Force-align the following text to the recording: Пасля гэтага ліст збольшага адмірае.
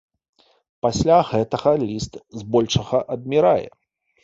Пасля 0.85 1.17
гэтага 1.33 1.75
ліст 1.83 2.19
збольшага 2.41 3.05
адмірае. 3.19 3.67